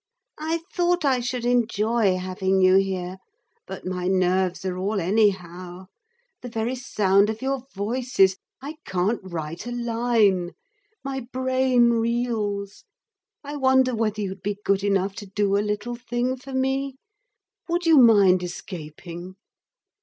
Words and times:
'I 0.39 0.63
thought 0.73 1.05
I 1.05 1.19
should 1.19 1.45
enjoy 1.45 2.17
having 2.17 2.59
you 2.59 2.73
here, 2.77 3.17
but 3.67 3.85
my 3.85 4.07
nerves 4.07 4.65
are 4.65 4.75
all 4.75 4.99
anyhow. 4.99 5.85
The 6.41 6.49
very 6.49 6.73
sound 6.73 7.29
of 7.29 7.43
your 7.43 7.65
voices. 7.75 8.37
I 8.63 8.77
can't 8.83 9.19
write 9.21 9.67
a 9.67 9.71
line. 9.71 10.53
My 11.03 11.27
brain 11.31 11.91
reels. 11.91 12.83
I 13.43 13.57
wonder 13.57 13.93
whether 13.93 14.21
you'd 14.21 14.41
be 14.41 14.57
good 14.65 14.83
enough 14.83 15.13
to 15.17 15.27
do 15.27 15.55
a 15.55 15.61
little 15.61 15.95
thing 15.97 16.35
for 16.35 16.53
me? 16.55 16.95
Would 17.69 17.85
you 17.85 17.99
mind 17.99 18.41
escaping?' 18.41 19.35